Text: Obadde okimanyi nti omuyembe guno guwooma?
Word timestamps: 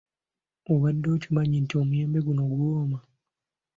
Obadde 0.73 1.07
okimanyi 1.15 1.57
nti 1.61 1.73
omuyembe 1.81 2.19
guno 2.25 2.43
guwooma? 2.51 2.99